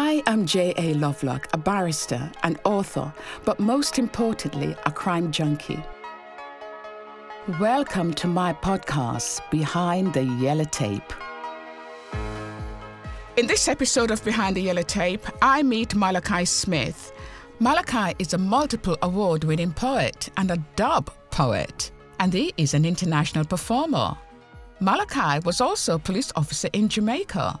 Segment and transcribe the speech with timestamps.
[0.00, 0.94] I am J.A.
[0.94, 3.12] Lovelock, a barrister, an author,
[3.44, 5.82] but most importantly, a crime junkie.
[7.58, 11.12] Welcome to my podcast, Behind the Yellow Tape.
[13.36, 17.12] In this episode of Behind the Yellow Tape, I meet Malachi Smith.
[17.58, 21.90] Malachi is a multiple award winning poet and a dub poet,
[22.20, 24.16] and he is an international performer.
[24.78, 27.60] Malachi was also a police officer in Jamaica,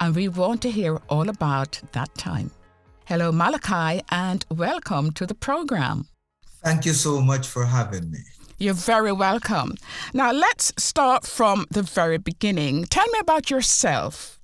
[0.00, 2.50] and we want to hear all about that time.
[3.04, 6.06] Hello, Malachi, and welcome to the program.
[6.62, 8.18] Thank you so much for having me.
[8.58, 9.76] You're very welcome.
[10.12, 12.84] Now, let's start from the very beginning.
[12.86, 14.38] Tell me about yourself.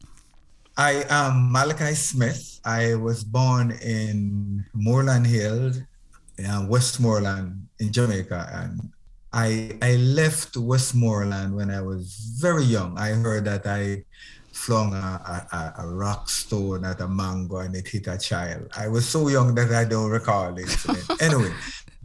[0.76, 2.60] I am Malachi Smith.
[2.64, 5.72] I was born in Moreland Hill,
[6.48, 8.92] uh, Westmoreland in Jamaica, and
[9.32, 12.96] I I left Westmoreland when I was very young.
[12.98, 14.04] I heard that I
[14.54, 18.68] flung a, a, a, rock stone at a mango and it hit a child.
[18.76, 21.20] I was so young that I don't recall it.
[21.20, 21.52] anyway.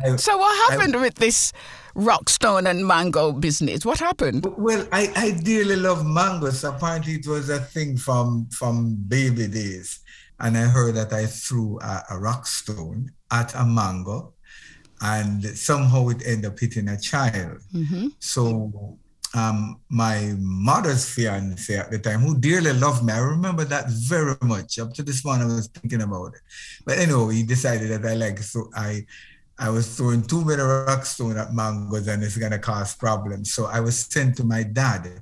[0.04, 1.54] I, so what happened I, with this
[1.94, 3.86] rock stone and mango business?
[3.86, 4.48] What happened?
[4.58, 6.64] Well, I, I dearly love mangoes.
[6.64, 10.00] Apparently it was a thing from from baby days.
[10.40, 14.34] And I heard that I threw a, a rock stone at a mango
[15.02, 17.60] and somehow it ended up hitting a child.
[17.74, 18.08] Mm-hmm.
[18.20, 18.98] So
[19.36, 23.14] um, my mother's fiance at the time, who dearly loved me.
[23.14, 24.80] I remember that very much.
[24.80, 26.42] Up to this morning, I was thinking about it.
[26.86, 29.06] But anyway, he decided that I like so I
[29.58, 33.54] I was throwing too many rock stone at mangoes and it's gonna cause problems.
[33.54, 35.22] So I was sent to my dad,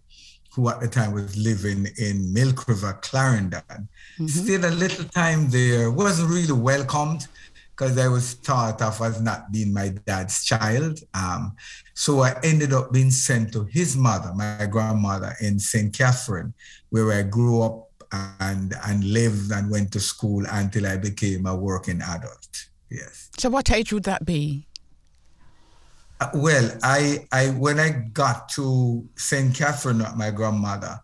[0.54, 3.62] who at the time was living in Milk River, Clarendon.
[3.68, 4.28] Mm-hmm.
[4.28, 7.28] Stayed a little time there, wasn't really welcomed
[7.78, 11.00] because I was thought of as not being my dad's child.
[11.14, 11.56] Um,
[11.94, 15.94] so I ended up being sent to his mother, my grandmother in St.
[15.94, 16.54] Catherine,
[16.90, 17.92] where I grew up
[18.40, 22.68] and and lived and went to school until I became a working adult.
[22.90, 23.30] Yes.
[23.38, 24.66] So what age would that be?
[26.20, 29.54] Uh, well, I I when I got to St.
[29.54, 31.00] Catherine, my grandmother,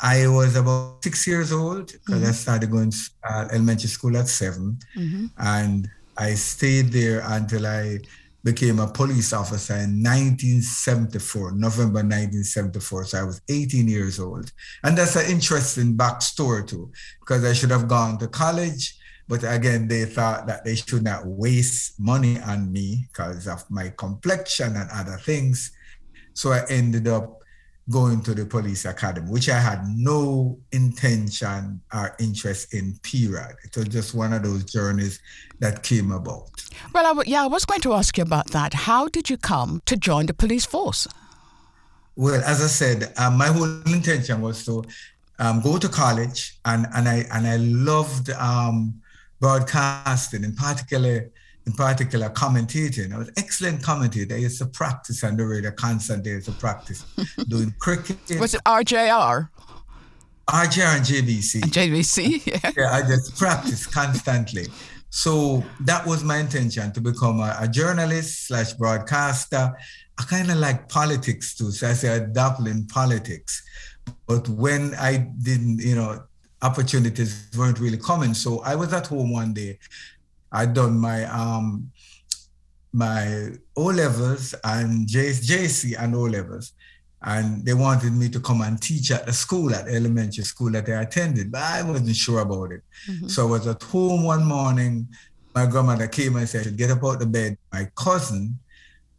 [0.00, 2.28] I was about six years old because mm-hmm.
[2.28, 2.98] I started going to
[3.28, 5.26] uh, elementary school at 7 mm-hmm.
[5.38, 7.98] and I stayed there until I
[8.44, 13.04] became a police officer in 1974, November 1974.
[13.06, 14.52] So I was 18 years old.
[14.82, 18.96] And that's an interesting backstory too, because I should have gone to college.
[19.26, 23.90] But again, they thought that they should not waste money on me because of my
[23.96, 25.72] complexion and other things.
[26.34, 27.43] So I ended up
[27.90, 33.56] going to the police academy, which I had no intention or interest in, period.
[33.64, 35.20] It was just one of those journeys
[35.58, 36.50] that came about.
[36.94, 38.72] Well, I w- yeah, I was going to ask you about that.
[38.72, 41.06] How did you come to join the police force?
[42.16, 44.84] Well, as I said, um, my whole intention was to
[45.38, 49.02] um, go to college, and, and I and I loved um,
[49.40, 51.30] broadcasting, in particular
[51.66, 53.14] in particular commentating.
[53.14, 54.34] I was excellent commentator.
[54.34, 56.32] I used to practice on the radio constantly.
[56.32, 57.04] I used to practice
[57.48, 58.18] doing cricket.
[58.38, 59.48] Was it RJR?
[60.48, 61.62] RJR and JBC.
[61.62, 62.72] And JBC, yeah.
[62.76, 64.66] Yeah, I just practiced constantly.
[65.08, 69.72] So that was my intention to become a, a journalist slash broadcaster.
[70.18, 71.70] I kind of like politics too.
[71.70, 73.62] So I say I dabble in politics.
[74.26, 76.24] But when I didn't, you know,
[76.62, 78.34] opportunities weren't really coming.
[78.34, 79.78] So I was at home one day
[80.54, 81.90] I'd done my um
[82.92, 86.72] my O levels and JC and O levels,
[87.22, 90.70] and they wanted me to come and teach at the school, at the elementary school
[90.70, 92.82] that I attended, but I wasn't sure about it.
[93.10, 93.26] Mm-hmm.
[93.26, 95.08] So I was at home one morning.
[95.54, 98.58] My grandmother came and said, "Get up out the bed." My cousin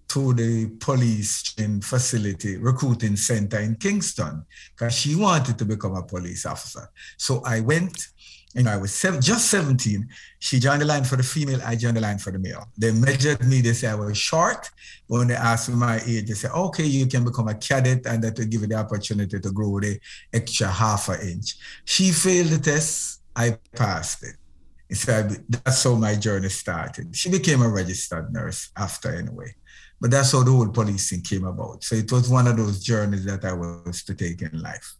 [0.07, 6.03] to the police training facility recruiting center in Kingston because she wanted to become a
[6.03, 6.89] police officer.
[7.17, 8.07] So I went
[8.55, 10.07] you know, I was just 17.
[10.39, 12.65] She joined the line for the female, I joined the line for the male.
[12.77, 14.69] They measured me, they said I was short.
[15.07, 18.23] When they asked me my age, they said, okay, you can become a cadet and
[18.23, 19.99] that will give you the opportunity to grow the
[20.33, 21.55] extra half an inch.
[21.83, 24.35] She failed the test, I passed it.
[24.95, 27.13] So that's how my journey started.
[27.15, 29.53] She became a registered nurse after anyway.
[29.99, 31.83] But that's how the whole policing came about.
[31.83, 34.95] So it was one of those journeys that I was to take in life.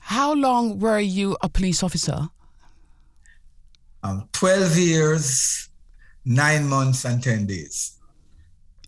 [0.00, 2.28] How long were you a police officer?
[4.02, 5.68] Um, 12 years,
[6.24, 7.98] nine months, and 10 days.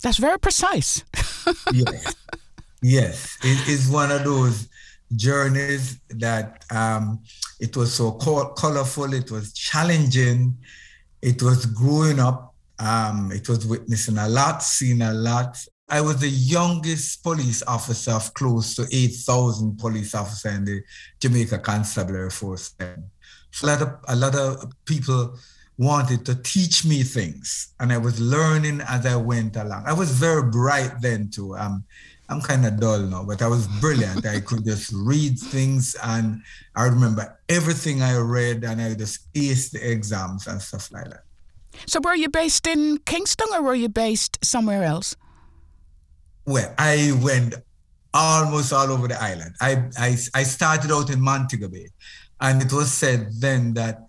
[0.03, 1.05] That's very precise.
[1.73, 2.15] yes.
[2.83, 3.39] Yes.
[3.43, 4.69] It is one of those
[5.15, 7.23] journeys that um,
[7.61, 10.57] it was so colorful, it was challenging,
[11.23, 15.57] it was growing up, um, it was witnessing a lot, seeing a lot,
[15.89, 20.83] I was the youngest police officer of close to 8,000 police officers in the
[21.21, 22.75] Jamaica Constabulary Force.
[22.81, 22.95] So
[23.63, 25.37] a lot of, a lot of people
[25.77, 29.85] wanted to teach me things, and I was learning as I went along.
[29.87, 31.57] I was very bright then too.
[31.57, 31.85] Um,
[32.29, 34.25] I'm kind of dull now, but I was brilliant.
[34.25, 36.43] I could just read things, and
[36.75, 41.25] I remember everything I read, and I just aced the exams and stuff like that.
[41.87, 45.17] So, were you based in Kingston, or were you based somewhere else?
[46.47, 47.57] Well, I went
[48.15, 49.57] almost all over the island.
[49.61, 51.91] I I, I started out in Montego Bay,
[52.41, 54.07] and it was said then that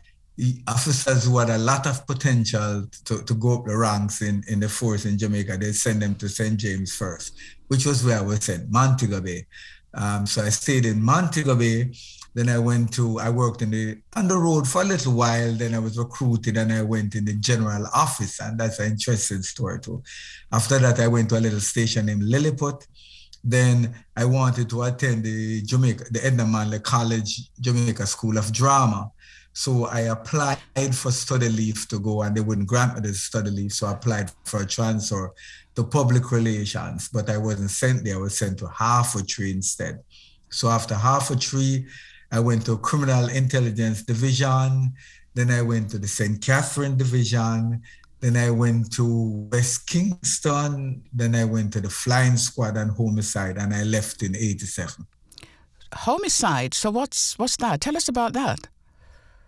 [0.68, 4.60] officers who had a lot of potential to, to go up the ranks in, in
[4.60, 6.57] the force in Jamaica, they send them to St.
[6.57, 7.38] James first,
[7.68, 9.45] which was where I was sent, Montego Bay.
[9.94, 11.92] Um, so I stayed in Montego Bay.
[12.33, 15.54] Then I went to, I worked in the on the road for a little while.
[15.54, 19.42] Then I was recruited and I went in the general office, and that's an interesting
[19.42, 20.04] story too.
[20.51, 22.86] After that, I went to a little station named Lilliput.
[23.47, 29.12] Then I wanted to attend the Jamaica, the Edna Manley College Jamaica School of Drama.
[29.53, 30.57] So I applied
[30.94, 33.71] for study leave to go and they wouldn't grant me the study leave.
[33.71, 35.31] So I applied for a transfer
[35.75, 38.15] to public relations, but I wasn't sent there.
[38.15, 40.00] I was sent to Half Way Tree instead.
[40.50, 41.88] So after Half Way Tree,
[42.31, 44.92] I went to criminal intelligence division.
[45.36, 46.42] Then I went to the St.
[46.42, 47.81] Catherine division.
[48.25, 51.04] Then I went to West Kingston.
[51.13, 55.06] Then I went to the flying squad and homicide and I left in 87.
[55.94, 56.74] Homicide.
[56.74, 57.81] So what's what's that?
[57.81, 58.68] Tell us about that.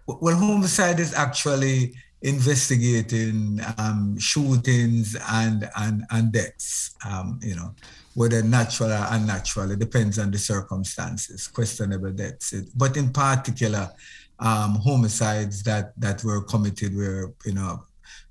[0.05, 6.91] Well, homicide is actually investigating um, shootings and and and deaths.
[7.03, 7.73] Um, you know,
[8.13, 11.47] whether natural or unnatural, it depends on the circumstances.
[11.47, 13.89] Questionable deaths, but in particular,
[14.37, 17.86] um, homicides that that were committed where you know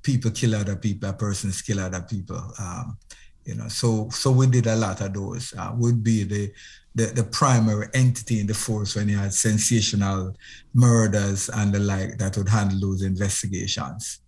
[0.07, 2.41] people kill other people, persons kill other people.
[2.61, 2.97] Um,
[3.45, 5.53] you know, so so we did a lot of those.
[5.59, 6.53] Uh, would be the
[6.95, 10.35] the, the primary entity in the force when you had sensational
[10.73, 14.21] murders and the like that would handle those investigations.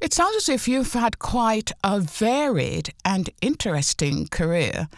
[0.00, 4.88] It sounds as if you've had quite a varied and interesting career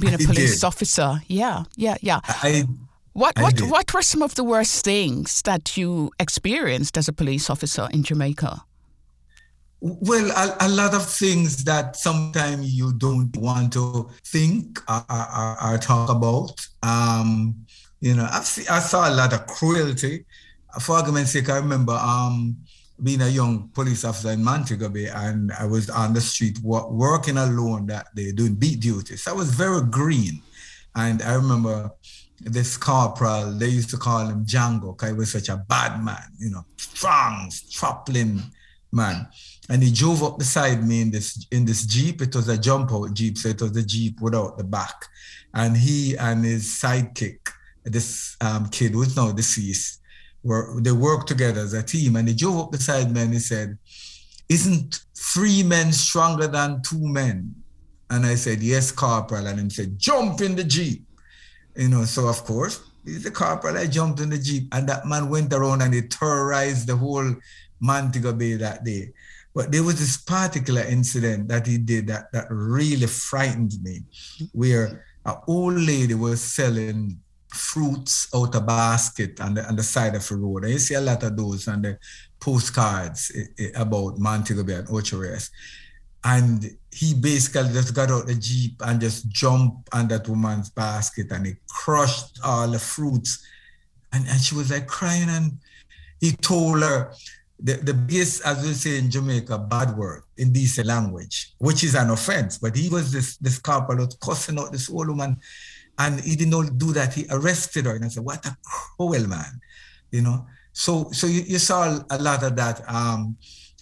[0.00, 0.66] being a I police did.
[0.66, 1.20] officer.
[1.28, 2.20] Yeah, yeah, yeah.
[2.24, 2.64] I,
[3.12, 7.50] what what what were some of the worst things that you experienced as a police
[7.50, 8.64] officer in Jamaica?
[9.84, 15.72] Well, a, a, lot of things that sometimes you don't want to think or, or,
[15.74, 16.64] or talk about.
[16.84, 17.66] Um,
[18.00, 20.24] you know, I've see, I saw a lot of cruelty.
[20.80, 22.58] For argument's sake, I remember um,
[23.02, 27.38] being a young police officer in Montego Bay, and I was on the street working
[27.38, 29.26] alone that day doing beat duties.
[29.26, 30.42] I was very green,
[30.94, 31.90] and I remember
[32.38, 33.50] this corporal.
[33.58, 36.22] They used to call him Django because he was such a bad man.
[36.38, 38.42] You know, strong, strapping
[38.92, 39.26] man
[39.68, 42.20] and he drove up beside me in this in this jeep.
[42.20, 45.06] It was a jump out jeep, so it was a jeep without the back.
[45.54, 47.48] And he and his sidekick,
[47.84, 50.00] this um, kid who's now deceased,
[50.42, 52.16] were they worked together as a team.
[52.16, 53.78] And he drove up beside me and he said,
[54.48, 57.54] "Isn't three men stronger than two men?"
[58.10, 61.06] And I said, "Yes, corporal." And he said, "Jump in the jeep."
[61.76, 63.78] You know, so of course he's the corporal.
[63.78, 67.34] I jumped in the jeep, and that man went around and he terrorized the whole
[67.80, 69.12] Montego Bay that day.
[69.54, 74.00] But there was this particular incident that he did that, that really frightened me,
[74.52, 80.14] where an old lady was selling fruits out a basket on the, on the side
[80.14, 80.64] of the road.
[80.64, 81.98] And you see a lot of those on the
[82.40, 85.50] postcards eh, eh, about Montego Bay and Ocho Rios.
[86.24, 91.30] And he basically just got out the Jeep and just jumped on that woman's basket
[91.30, 93.44] and he crushed all the fruits.
[94.12, 95.58] And, and she was like crying and
[96.20, 97.12] he told her,
[97.62, 101.94] the, the biggest, as we say in Jamaica, bad word in decent language, which is
[101.94, 102.58] an offense.
[102.58, 105.38] But he was this this corporal cussing out this old woman,
[105.98, 107.14] and he did not do that.
[107.14, 109.60] He arrested her, and I said, "What a cruel man,"
[110.10, 110.46] you know.
[110.72, 112.82] So so you, you saw a lot of that.
[112.88, 113.36] Um,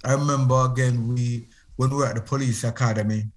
[0.04, 3.28] I remember again we when we were at the police academy,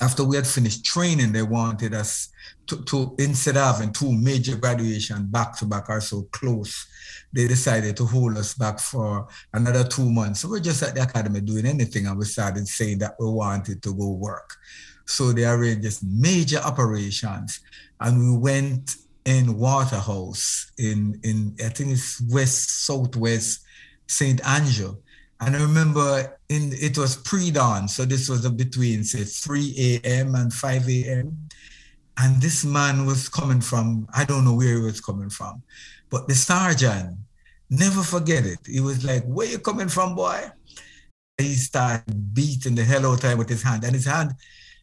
[0.00, 2.28] after we had finished training, they wanted us
[2.66, 6.86] to, to instead of having two major graduation back to back or so close
[7.32, 10.40] they decided to hold us back for another two months.
[10.40, 13.82] So we're just at the academy doing anything, and we started saying that we wanted
[13.82, 14.56] to go work.
[15.06, 17.60] So they arranged this major operations,
[18.00, 23.60] and we went in Waterhouse in in I think it's west southwest
[24.06, 24.96] Saint Andrew.
[25.44, 30.36] And I remember in it was pre-dawn, so this was between say 3 a.m.
[30.36, 31.36] and 5 a.m.
[32.18, 35.62] And this man was coming from, I don't know where he was coming from,
[36.10, 37.16] but the sergeant,
[37.70, 38.60] never forget it.
[38.66, 40.48] He was like, Where you coming from, boy?
[41.38, 43.82] He started beating the hell out of him with his hand.
[43.82, 44.34] And his hand,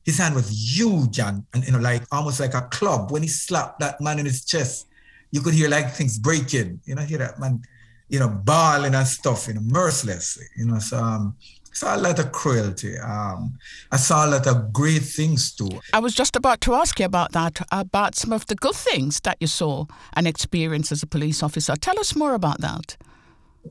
[0.04, 3.12] his hand was huge and, and you know, like almost like a club.
[3.12, 4.88] When he slapped that man in his chest,
[5.32, 6.82] you could hear like things breaking.
[6.84, 7.62] You know, hear that man,
[8.10, 10.46] you know, bawling and stuff, you know, mercilessly.
[10.58, 11.36] You know, so um,
[11.80, 12.98] saw a lot of cruelty.
[12.98, 13.58] Um,
[13.92, 15.80] I saw a lot of great things too.
[15.94, 19.20] I was just about to ask you about that, about some of the good things
[19.22, 21.76] that you saw and experienced as a police officer.
[21.76, 22.98] Tell us more about that.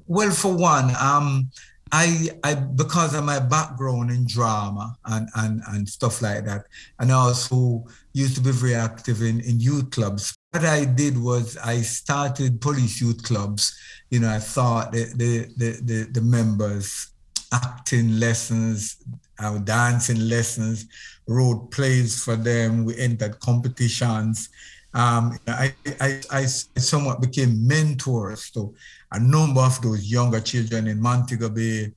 [0.06, 1.50] Well, for one, um,
[1.92, 6.66] I, I because of my background in drama and, and, and stuff like that,
[6.98, 10.36] and I also used to be very active in, in youth clubs.
[10.50, 13.74] What I did was I started police youth clubs.
[14.10, 17.08] You know, I thought the the the, the, the members
[17.52, 18.96] acting lessons,
[19.38, 20.86] our dancing lessons,
[21.26, 22.84] wrote plays for them.
[22.84, 24.48] We entered competitions.
[24.94, 28.74] Um, I, I, I somewhat became mentors to
[29.12, 31.92] a number of those younger children in Montego Bay.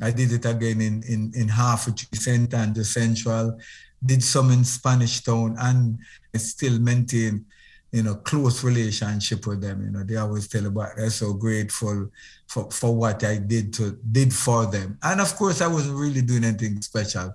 [0.00, 3.58] I did it again in, in, in Hertfordshire Center and the Central,
[4.04, 5.98] did some in Spanish Town, and
[6.34, 7.46] I still maintain
[7.92, 9.82] you know, close relationship with them.
[9.82, 12.10] You know, they always tell about they're so grateful
[12.46, 14.98] for, for what I did to did for them.
[15.02, 17.34] And of course I wasn't really doing anything special,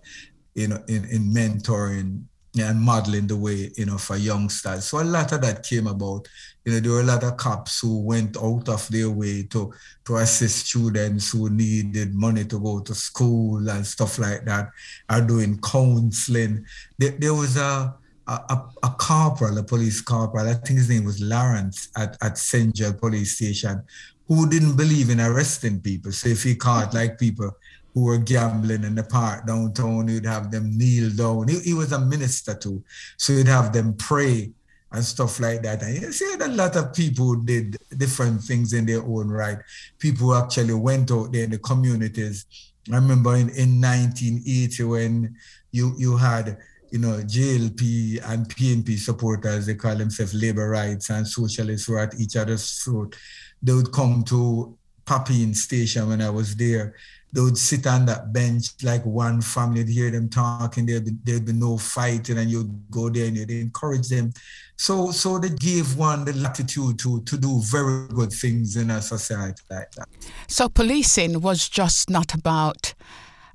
[0.53, 2.23] you know, in, in mentoring
[2.59, 4.85] and modeling the way, you know, for youngsters.
[4.85, 6.27] So a lot of that came about.
[6.65, 9.73] You know, there were a lot of cops who went out of their way to
[10.05, 14.69] to assist students who needed money to go to school and stuff like that,
[15.09, 16.65] are doing counseling.
[16.99, 17.95] There, there was a
[18.27, 22.73] a, a, corporal, a police corporal, I think his name was Lawrence at, at St.
[22.73, 23.81] Joe Police Station,
[24.27, 26.11] who didn't believe in arresting people.
[26.11, 27.51] So if he caught like people
[27.93, 31.47] who were gambling in the park downtown, he'd have them kneel down.
[31.47, 32.83] He, he was a minister too.
[33.17, 34.51] So he'd have them pray
[34.91, 35.83] and stuff like that.
[35.83, 39.57] And you see a lot of people did different things in their own right.
[39.99, 42.45] People actually went out there in the communities.
[42.91, 45.35] I remember in, in 1980 when
[45.71, 46.57] you you had
[46.91, 52.19] you know, JLP and PNP supporters, they call themselves labor rights and socialists were at
[52.19, 53.15] each other's throat.
[53.61, 56.95] They would come to Papine station when I was there.
[57.33, 61.11] They would sit on that bench like one family, you'd hear them talking, there'd be,
[61.23, 64.33] there'd be no fighting, and you'd go there and you'd encourage them.
[64.75, 69.01] So so they gave one the latitude to to do very good things in a
[69.01, 70.09] society like that.
[70.47, 72.93] So policing was just not about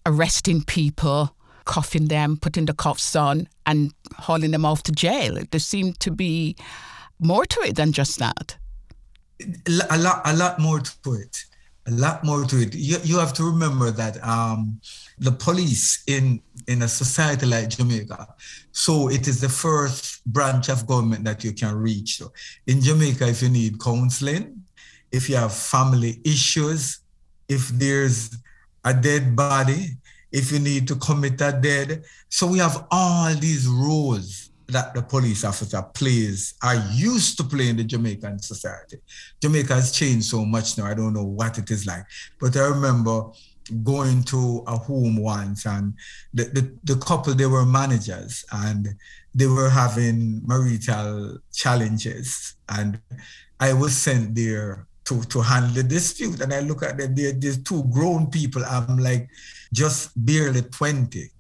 [0.06, 1.36] arresting people
[1.66, 5.38] cuffing them, putting the cuffs on, and hauling them off to jail.
[5.50, 6.56] There seemed to be
[7.18, 8.56] more to it than just that.
[9.90, 11.44] A lot, a lot more to it.
[11.88, 12.74] A lot more to it.
[12.74, 14.80] You, you have to remember that um,
[15.18, 18.26] the police in in a society like Jamaica,
[18.72, 22.18] so it is the first branch of government that you can reach.
[22.18, 22.32] So
[22.66, 24.64] in Jamaica, if you need counseling,
[25.12, 27.00] if you have family issues,
[27.48, 28.36] if there's
[28.84, 29.96] a dead body,
[30.36, 32.04] if you need to commit a dead.
[32.28, 37.70] So we have all these roles that the police officer plays, are used to play
[37.70, 38.98] in the Jamaican society.
[39.40, 42.04] Jamaica has changed so much now, I don't know what it is like.
[42.38, 43.30] But I remember
[43.82, 45.94] going to a home once and
[46.34, 48.88] the, the, the couple, they were managers and
[49.34, 52.56] they were having marital challenges.
[52.68, 53.00] And
[53.58, 56.40] I was sent there to, to handle the dispute.
[56.40, 58.64] And I look at them, they're, they're two grown people.
[58.64, 59.28] I'm like,
[59.72, 61.30] just barely 20.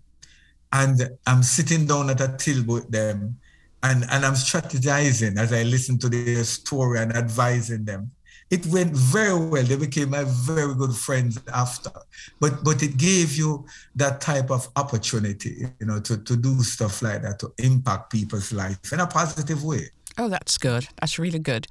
[0.72, 3.38] And I'm sitting down at a table with them
[3.82, 8.10] and, and I'm strategizing as I listen to their story and advising them.
[8.48, 9.62] It went very well.
[9.62, 11.90] They became my very good friends after.
[12.38, 17.02] But but it gave you that type of opportunity, you know, to, to do stuff
[17.02, 19.90] like that, to impact people's life in a positive way.
[20.16, 20.86] Oh, that's good.
[21.00, 21.66] That's really good.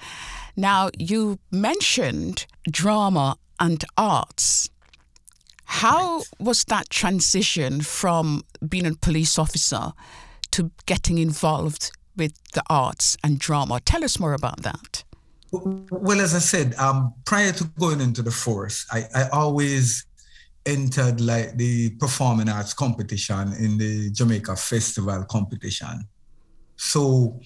[0.56, 4.70] Now, you mentioned drama and arts.
[5.66, 9.94] How was that transition from being a police officer
[10.52, 13.82] to getting involved with the arts and drama?
[13.82, 15.04] Tell us more about that.
[15.52, 20.06] Well, as I said, um, prior to going into the force, I, I always
[20.66, 26.08] entered like the performing arts competition in the Jamaica Festival competition.
[26.78, 27.40] So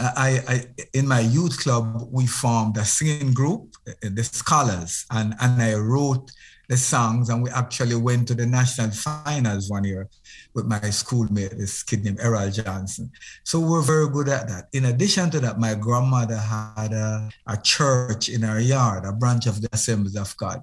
[0.00, 0.64] I, I,
[0.94, 5.60] in my youth club, we formed a singing group, uh, uh, the Scholars, and, and
[5.60, 6.30] I wrote
[6.68, 10.08] the songs, and we actually went to the national finals one year
[10.54, 13.10] with my schoolmate, this kid named Errol Johnson.
[13.44, 14.68] So we're very good at that.
[14.72, 19.46] In addition to that, my grandmother had a, a church in her yard, a branch
[19.46, 20.62] of the Assemblies of God.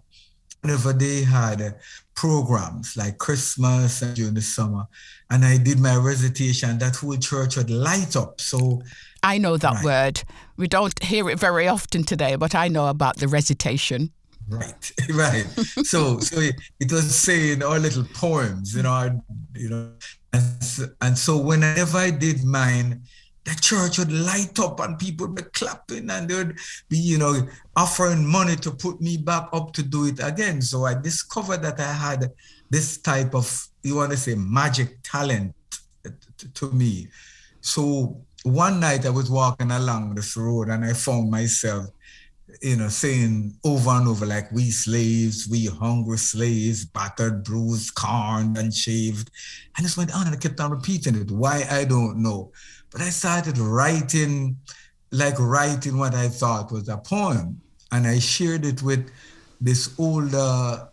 [0.61, 1.71] Whenever they had uh,
[2.15, 4.85] programs like Christmas and during the summer,
[5.29, 8.39] and I did my recitation, that whole church would light up.
[8.39, 8.81] So
[9.25, 9.83] I know that right.
[9.83, 10.23] word.
[10.55, 14.11] We don't hear it very often today, but I know about the recitation.
[14.47, 15.47] Right, right.
[15.83, 16.39] so, so
[16.79, 19.19] it was saying our little poems, you know, our,
[19.55, 19.91] you know,
[20.31, 23.01] And, and so whenever I did mine,
[23.45, 26.57] the church would light up and people would be clapping and they would
[26.89, 30.61] be, you know, offering money to put me back up to do it again.
[30.61, 32.31] So I discovered that I had
[32.69, 35.55] this type of, you want to say, magic talent
[36.03, 37.07] to, to me.
[37.61, 41.87] So one night I was walking along this road and I found myself,
[42.61, 48.57] you know, saying over and over, like, we slaves, we hungry slaves, battered, bruised, corned,
[48.57, 49.31] and shaved.
[49.75, 51.31] And this went on and I kept on repeating it.
[51.31, 51.65] Why?
[51.69, 52.51] I don't know.
[52.91, 54.57] But I started writing,
[55.11, 57.59] like writing what I thought was a poem.
[57.91, 59.09] And I shared it with
[59.59, 60.87] this older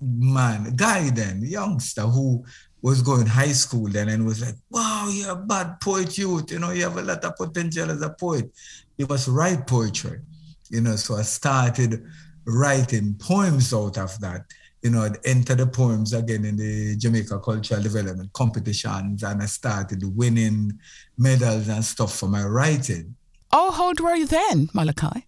[0.00, 2.44] man, guy then, youngster who
[2.84, 6.52] was going high school then and was like, wow, you're a bad poet youth.
[6.52, 8.52] You know, you have a lot of potential as a poet.
[8.98, 10.20] You must write poetry.
[10.68, 12.04] You know, so I started
[12.44, 14.44] writing poems out of that
[14.84, 19.46] you know, I'd enter the poems again in the Jamaica Cultural Development competitions and I
[19.46, 20.78] started winning
[21.16, 23.16] medals and stuff for my writing.
[23.50, 25.24] Oh, how old were you then, Malachi?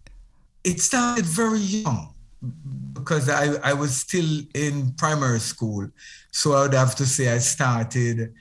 [0.63, 2.13] It started very young
[2.97, 5.89] because I, I was still in primary school.
[6.31, 8.33] So I would have to say I started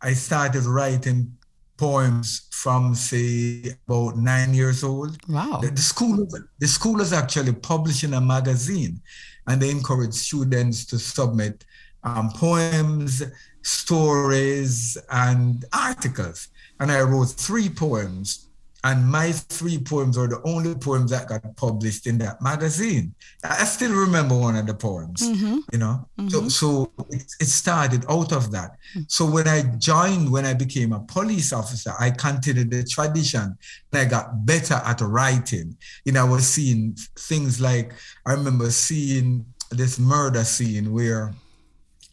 [0.00, 1.36] I started writing
[1.76, 5.16] poems from say about nine years old.
[5.28, 5.58] Wow.
[5.62, 6.26] The, the school
[6.58, 9.00] the school was actually publishing a magazine
[9.46, 11.64] and they encourage students to submit
[12.02, 13.22] um, poems,
[13.62, 16.48] stories, and articles.
[16.80, 18.43] And I wrote three poems,
[18.84, 23.14] and my three poems were the only poems that got published in that magazine.
[23.42, 25.60] I still remember one of the poems, mm-hmm.
[25.72, 26.06] you know.
[26.18, 26.28] Mm-hmm.
[26.28, 28.76] So, so it, it, started out of that.
[29.08, 33.56] So when I joined, when I became a police officer, I continued the tradition,
[33.90, 35.78] and I got better at writing.
[36.04, 37.94] You know, I was seeing things like
[38.26, 41.32] I remember seeing this murder scene where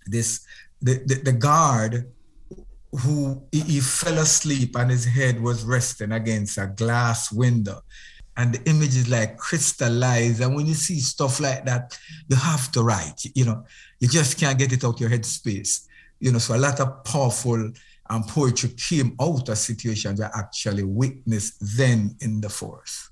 [0.07, 0.45] this
[0.81, 2.07] the, the, the guard
[2.99, 7.81] who he, fell asleep and his head was resting against a glass window.
[8.37, 10.41] And the image is like crystallized.
[10.41, 13.63] And when you see stuff like that you have to write you know.
[13.99, 15.87] You just can't get it out of your head space
[16.19, 17.71] you know so a lot of powerful
[18.09, 23.11] um, poetry came out of situations I actually witnessed then in the forest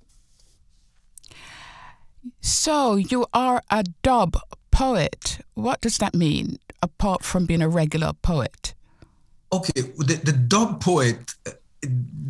[2.42, 4.38] so you are a dub
[4.72, 5.40] poet.
[5.54, 8.74] What does that mean, apart from being a regular poet?
[9.52, 11.34] Okay, the, the dub poet,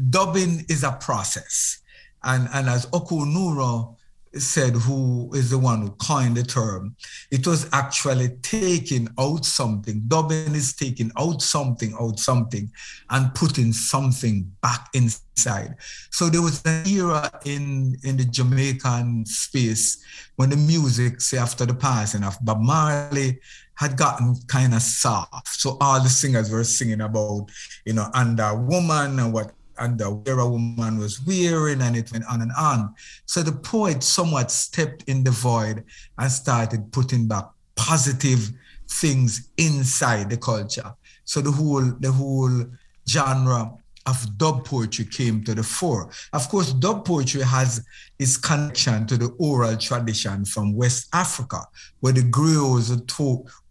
[0.10, 1.79] dubbing is a process.
[2.23, 3.95] And, and as Oku Onuora
[4.36, 6.95] said, who is the one who coined the term,
[7.32, 10.03] it was actually taking out something.
[10.08, 12.71] Dubbing is taking out something, out something,
[13.10, 15.75] and putting something back inside.
[16.12, 20.03] So there was an era in, in the Jamaican space
[20.36, 23.39] when the music, say after the passing of Bob Marley,
[23.80, 25.48] had gotten kind of soft.
[25.48, 27.48] So all the singers were singing about,
[27.86, 32.42] you know, under woman and what underwear a woman was wearing, and it went on
[32.42, 32.94] and on.
[33.26, 35.86] So the poet somewhat stepped in the void
[36.18, 37.46] and started putting back
[37.78, 38.52] positive
[38.89, 40.94] things inside the culture.
[41.24, 42.65] So the whole the whole
[43.08, 43.72] genre
[44.06, 46.10] of dub poetry came to the fore.
[46.34, 47.86] Of course, dub poetry has
[48.18, 51.62] its connection to the oral tradition from West Africa,
[52.02, 52.89] where the griots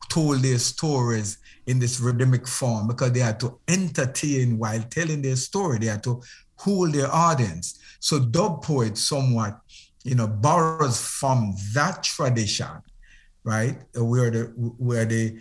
[0.09, 5.37] told, their stories in this rhythmic form because they had to entertain while telling their
[5.37, 5.79] story.
[5.79, 6.23] They had to
[6.57, 7.79] hold their audience.
[8.01, 9.61] So dub poets somewhat,
[10.05, 12.83] you know, borrows from that tradition,
[13.45, 13.77] right?
[13.95, 14.45] Where the
[14.79, 15.39] where the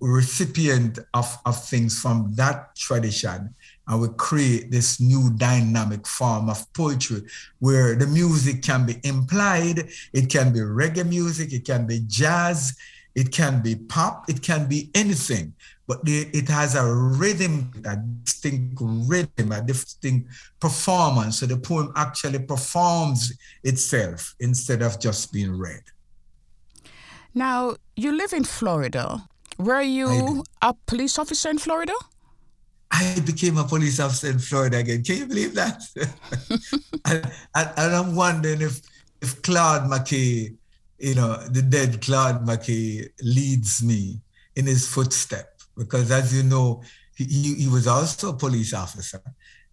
[0.00, 3.54] recipient of, of things from that tradition
[3.86, 7.20] and we create this new dynamic form of poetry
[7.58, 12.74] where the music can be implied it can be reggae music it can be jazz
[13.14, 15.54] it can be pop, it can be anything,
[15.86, 20.28] but it has a rhythm, a distinct rhythm, a distinct
[20.60, 21.38] performance.
[21.38, 25.82] So the poem actually performs itself instead of just being read.
[27.34, 29.28] Now, you live in Florida.
[29.58, 31.94] Were you a police officer in Florida?
[32.90, 35.02] I became a police officer in Florida again.
[35.02, 35.82] Can you believe that?
[37.04, 38.80] and, and, and, I'm wondering if
[39.20, 40.54] if Claude McKay
[41.04, 44.20] you know, the dead Claude McKay leads me
[44.56, 46.82] in his footstep because, as you know,
[47.14, 49.20] he, he was also a police officer.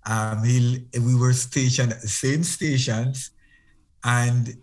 [0.06, 3.32] Um, he, we were stationed at the same stations,
[4.04, 4.54] and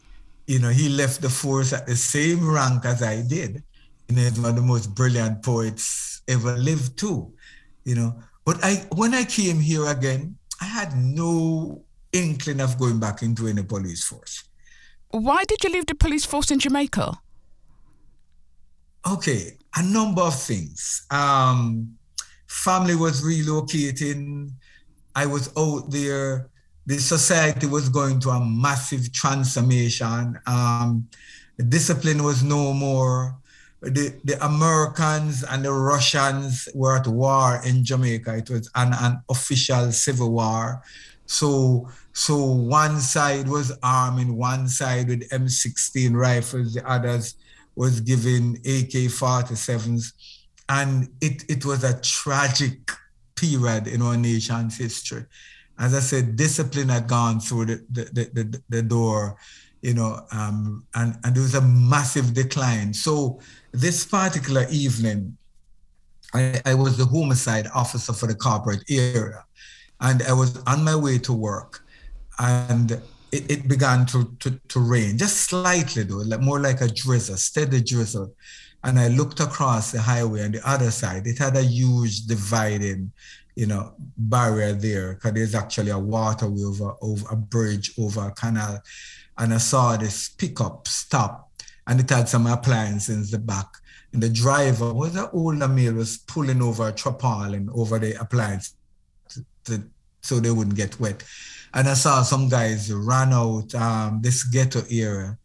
[0.47, 3.63] you know, he left the force at the same rank as I did.
[4.09, 7.33] You know, he's one of the most brilliant poets ever lived too.
[7.85, 13.01] You know, but I when I came here again, I had no inkling of going
[13.01, 14.48] back into any police force.
[15.11, 17.19] Why did you leave the police force in Jamaica?
[19.11, 21.07] Okay, a number of things.
[21.11, 21.97] Um,
[22.47, 24.51] family was relocating.
[25.15, 26.51] I was out there.
[26.87, 30.39] The society was going to a massive transformation.
[30.47, 31.09] Um,
[31.69, 33.37] discipline was no more.
[33.81, 38.37] The, the Americans and the Russians were at war in Jamaica.
[38.37, 40.83] It was an, an official civil war.
[41.29, 41.89] So
[42.19, 47.37] so one side was arming one side with M16 rifles, the others
[47.77, 50.15] was given AK-47s.
[50.69, 52.91] And it, it was a tragic
[53.37, 55.27] period in our nation's history.
[55.79, 59.37] As I said, discipline had gone through the, the, the, the door,
[59.81, 62.93] you know, um, and, and there was a massive decline.
[62.93, 63.39] So
[63.71, 65.37] this particular evening,
[66.35, 69.45] I, I was the homicide officer for the corporate area
[70.01, 71.85] and I was on my way to work
[72.39, 72.93] and
[73.33, 77.37] it, it began to, to, to rain, just slightly though, like more like a drizzle,
[77.37, 78.35] steady drizzle.
[78.85, 81.27] And I looked across the highway on the other side.
[81.27, 83.11] It had a huge dividing,
[83.57, 88.31] you know, barrier there because there's actually a waterway over, over a bridge over a
[88.31, 88.81] canal.
[89.37, 91.51] And I saw this pickup stop
[91.89, 93.67] and it had some appliances in the back.
[94.13, 98.75] And the driver was an older male was pulling over a tarpaulin over the appliance
[99.69, 99.83] to,
[100.21, 101.23] so they wouldn't get wet.
[101.75, 105.39] And I saw some guys run out um, this ghetto area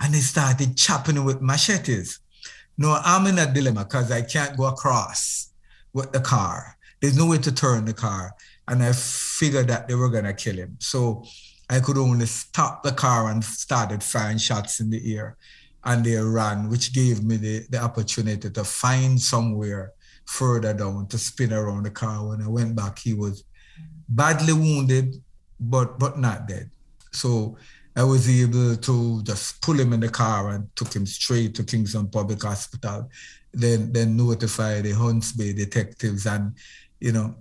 [0.00, 2.20] and they started chopping with machetes.
[2.76, 5.50] No, I'm in a dilemma because I can't go across
[5.92, 6.76] with the car.
[7.00, 8.32] There's no way to turn the car.
[8.66, 10.76] And I figured that they were going to kill him.
[10.80, 11.24] So
[11.68, 15.36] I could only stop the car and started firing shots in the air.
[15.84, 19.92] And they ran, which gave me the, the opportunity to find somewhere
[20.24, 22.26] further down to spin around the car.
[22.26, 23.44] When I went back, he was
[24.14, 25.16] badly wounded,
[25.58, 26.70] but but not dead.
[27.12, 27.56] So
[27.96, 31.64] I was able to just pull him in the car and took him straight to
[31.64, 33.08] Kingston Public Hospital.
[33.52, 36.54] Then then notify the Hunts Bay detectives and
[37.00, 37.34] you know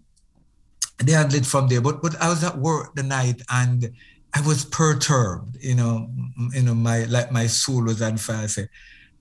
[1.03, 1.81] they handled it from there.
[1.81, 3.91] But but I was at work the night and
[4.33, 5.57] I was perturbed.
[5.59, 6.09] You know,
[6.53, 8.43] you know my like my soul was on fire.
[8.43, 8.69] I said,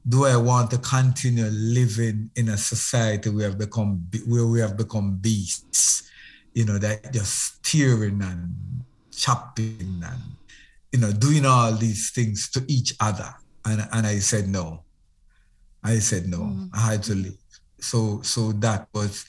[0.09, 4.77] do I want to continue living in a society where have become where we have
[4.77, 6.11] become beasts?
[6.55, 8.55] You know, that just tearing and
[9.13, 10.21] chopping and
[10.93, 13.35] you know doing all these things to each other
[13.65, 14.83] and and i said no
[15.83, 16.69] i said no mm.
[16.75, 17.37] i had to leave
[17.81, 19.27] so so that was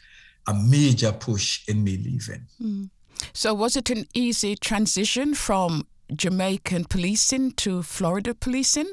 [0.48, 2.90] a major push in me leaving mm.
[3.34, 8.92] so was it an easy transition from jamaican policing to florida policing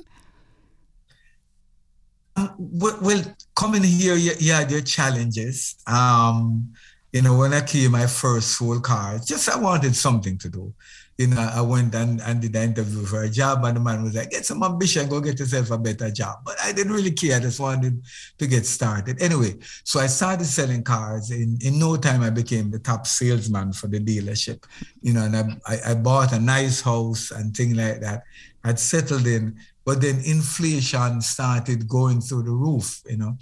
[2.36, 3.22] uh, well, well,
[3.56, 5.74] coming here, yeah, yeah, there are challenges.
[5.86, 6.72] Um,
[7.12, 10.72] you know, when I came my first full car, just I wanted something to do.
[11.18, 14.02] You know, I went and, and did an interview for a job, and the man
[14.02, 16.38] was like, get some ambition, go get yourself a better job.
[16.46, 17.36] But I didn't really care.
[17.36, 18.02] I just wanted
[18.38, 19.20] to get started.
[19.20, 21.30] Anyway, so I started selling cars.
[21.30, 24.64] In, in no time, I became the top salesman for the dealership.
[25.02, 28.22] You know, and I, I, I bought a nice house and things like that.
[28.64, 33.36] I'd settled in, but then inflation started going through the roof, you know,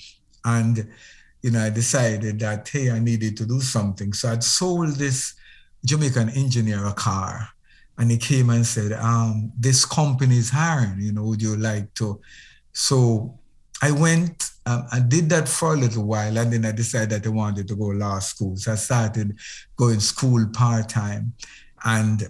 [0.45, 0.89] and
[1.43, 4.13] you know, I decided that, hey, I needed to do something.
[4.13, 5.35] So I'd sold this
[5.85, 7.49] Jamaican engineer a car.
[7.97, 11.93] And he came and said, um, this company is hiring, you know, would you like
[11.95, 12.21] to?
[12.73, 13.37] So
[13.83, 17.27] I went, um, I did that for a little while, and then I decided that
[17.27, 18.57] I wanted to go law school.
[18.57, 19.37] So I started
[19.77, 21.33] going school part-time.
[21.85, 22.23] And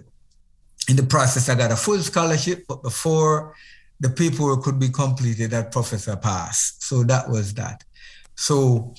[0.87, 3.53] in the process, I got a full scholarship, but before
[3.99, 6.81] the paperwork could be completed, that professor passed.
[6.81, 7.83] So that was that.
[8.39, 8.93] So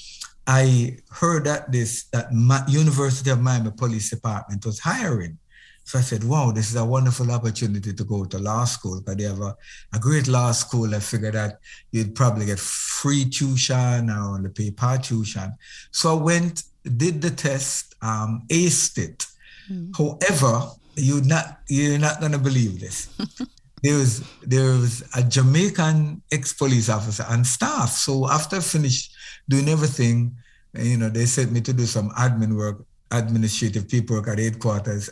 [0.47, 2.29] I heard that this that
[2.69, 5.39] University of Miami Police Department was hiring.
[5.85, 9.17] So I said, wow, this is a wonderful opportunity to go to law school because
[9.17, 9.57] they have a,
[9.95, 10.95] a great law school.
[10.95, 11.59] I figured that
[11.91, 15.53] you'd probably get free tuition or only pay part tuition.
[15.91, 19.27] So I went, did the test, um, aced it.
[19.73, 19.97] Mm.
[19.97, 23.09] However, you're not you're not gonna believe this.
[23.83, 27.91] there was there was a Jamaican ex-police officer and staff.
[27.93, 29.15] So after I finished
[29.49, 30.37] doing everything.
[30.75, 35.11] You know, they sent me to do some admin work, administrative paperwork at headquarters.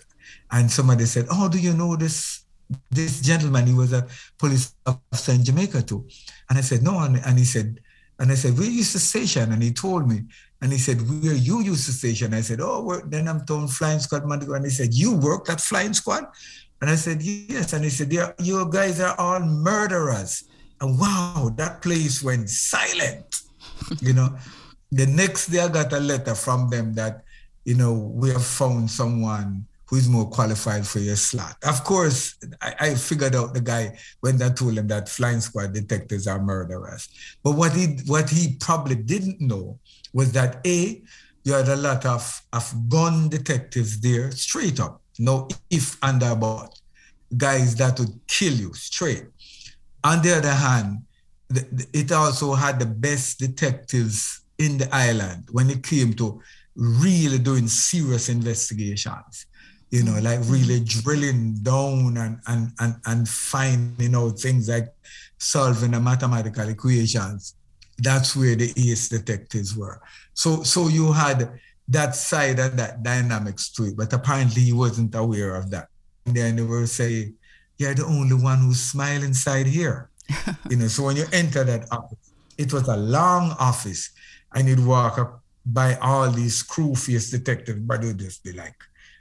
[0.51, 2.45] And somebody said, Oh, do you know this
[2.91, 3.67] this gentleman?
[3.67, 4.07] He was a
[4.39, 6.07] police officer in Jamaica too.
[6.49, 6.99] And I said, No.
[7.01, 7.81] And, and he said,
[8.19, 9.53] and I said, Where you used to station?
[9.53, 10.25] And he told me.
[10.61, 12.35] And he said, Where you used to station?
[12.35, 14.25] I said, Oh, then I'm told Flying Squad.
[14.25, 16.25] And he said, You worked at Flying Squad?
[16.81, 17.73] And I said, Yes.
[17.73, 20.45] And he said, You guys are all murderers.
[20.81, 23.38] And wow, that place went silent
[24.01, 24.37] you know,
[24.91, 27.25] the next day I got a letter from them that,
[27.65, 31.57] you know, we have found someone who is more qualified for your slot.
[31.65, 35.73] Of course, I, I, figured out the guy when I told him that flying squad
[35.73, 37.09] detectives are murderers.
[37.43, 39.79] But what he what he probably didn't know
[40.13, 41.03] was that A,
[41.45, 45.01] you had a lot of, of gun detectives there, straight up.
[45.19, 46.79] No if and about.
[47.37, 49.25] Guys that would kill you straight.
[50.05, 51.03] On the other hand,
[51.51, 56.41] it also had the best detectives in the island when it came to
[56.75, 59.47] really doing serious investigations
[59.91, 60.53] you know, like mm-hmm.
[60.53, 64.93] really drilling down and and and, and finding out things like
[65.39, 67.55] solving the mathematical equations.
[67.99, 70.01] That's where the ace detectives were.
[70.35, 71.59] So so you had
[71.89, 75.89] that side and that dynamics to it, but apparently he wasn't aware of that.
[76.27, 77.35] And then they were saying,
[77.79, 80.11] You're the only one who's smiling inside here.
[80.71, 84.11] You know, so when you enter that office, it was a long office,
[84.55, 88.53] and you'd walk up by all these crew face detectives, but it would just be
[88.53, 88.75] like,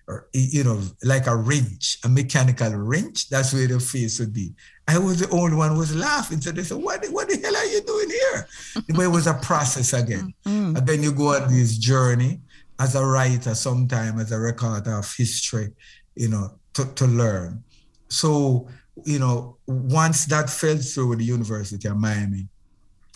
[0.08, 3.30] or you know, like a wrench, a mechanical wrench.
[3.30, 4.54] That's where the face would be.
[4.88, 6.40] I was the only one who was laughing.
[6.40, 7.06] So they said, "What?
[7.08, 8.48] What the hell are you doing here?"
[8.96, 10.34] but it was a process again.
[10.46, 10.78] Mm-hmm.
[10.78, 12.40] And then you go on this journey
[12.80, 15.74] as a writer, sometime as a recorder of history,
[16.16, 17.64] you know, to, to learn.
[18.10, 18.68] So
[19.06, 22.48] you know, once that fell through with the University of Miami,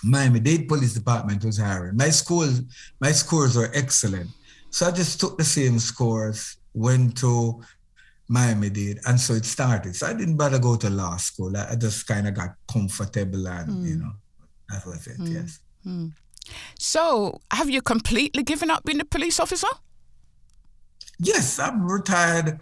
[0.04, 1.96] Miami Dade Police Department was hiring.
[1.96, 2.50] My school,
[3.00, 4.30] my scores were excellent.
[4.70, 7.62] So I just took the same scores went to
[8.28, 9.96] Miami Dade, and so it started.
[9.96, 11.56] So I didn't bother go to law school.
[11.56, 13.88] I, just kind of got comfortable, and mm.
[13.88, 14.14] you know,
[14.70, 15.20] that was it.
[15.20, 15.34] Mm.
[15.34, 15.60] Yes.
[15.86, 16.14] Mm.
[16.80, 19.68] So, have you completely given up being a police officer?
[21.20, 22.60] Yes, I'm retired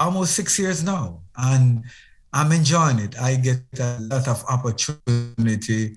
[0.00, 1.84] almost six years now, and
[2.32, 3.18] I'm enjoying it.
[3.18, 5.96] I get a lot of opportunity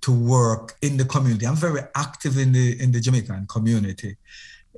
[0.00, 1.46] to work in the community.
[1.46, 4.16] I'm very active in the in the Jamaican community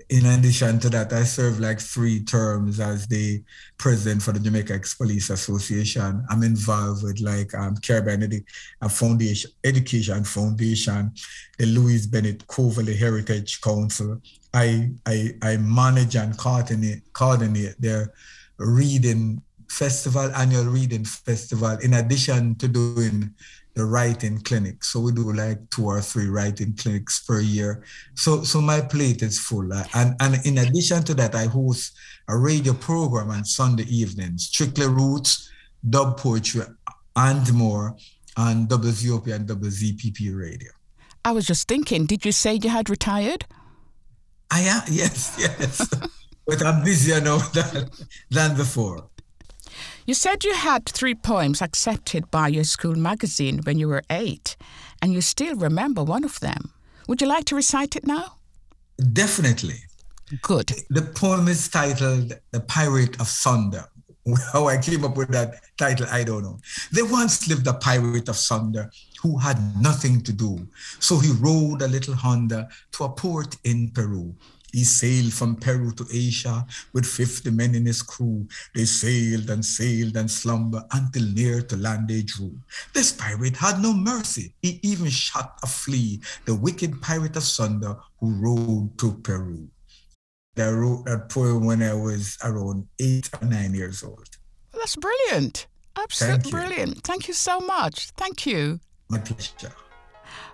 [0.08, 3.42] in addition to that, I served like three terms as the
[3.78, 6.24] president for the Jamaica Ex-Police Association.
[6.28, 11.12] I'm involved with like um, Caribbean Edu- Foundation, Education Foundation,
[11.58, 14.20] the Louise Bennett Coverley Heritage Council.
[14.54, 18.12] I, I, I manage and coordinate, coordinate their
[18.58, 23.32] reading festival, annual reading festival, in addition to doing
[23.74, 24.82] the writing clinic.
[24.82, 27.84] So we do like two or three writing clinics per year.
[28.14, 29.72] So so my plate is full.
[29.72, 31.96] Uh, and and in addition to that, I host
[32.28, 35.50] a radio program on Sunday evenings, Strictly Roots,
[35.88, 36.62] dub poetry,
[37.16, 37.96] and more
[38.36, 40.70] on WZOP and WZPP radio.
[41.24, 43.46] I was just thinking, did you say you had retired?
[44.50, 45.86] I am, yes, yes.
[46.46, 47.90] but I'm busier now than,
[48.30, 49.09] than before.
[50.06, 54.56] You said you had three poems accepted by your school magazine when you were eight,
[55.02, 56.72] and you still remember one of them.
[57.06, 58.36] Would you like to recite it now?
[59.12, 59.76] Definitely.
[60.42, 60.72] Good.
[60.90, 63.86] The poem is titled The Pirate of Sonder.
[64.52, 66.58] How I came up with that title, I don't know.
[66.92, 68.90] There once lived a pirate of Sonder
[69.22, 70.66] who had nothing to do.
[70.98, 74.34] So he rode a little Honda to a port in Peru.
[74.72, 78.46] He sailed from Peru to Asia with 50 men in his crew.
[78.74, 82.56] They sailed and sailed and slumbered until near to land they drew.
[82.94, 84.54] This pirate had no mercy.
[84.62, 89.68] He even shot a flea, the wicked pirate asunder who rode to Peru.
[90.56, 94.28] I wrote that poem when I was around eight or nine years old.
[94.72, 95.66] That's brilliant.
[95.96, 97.02] Absolutely Thank brilliant.
[97.02, 98.10] Thank you so much.
[98.16, 98.80] Thank you.
[99.08, 99.72] My pleasure.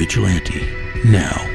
[0.00, 0.66] Vigilante
[1.04, 1.49] now.